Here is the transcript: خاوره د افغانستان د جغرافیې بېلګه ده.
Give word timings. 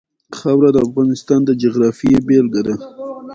خاوره 0.37 0.69
د 0.73 0.77
افغانستان 0.87 1.39
د 1.45 1.49
جغرافیې 1.61 2.19
بېلګه 2.27 2.61
ده. 2.67 2.75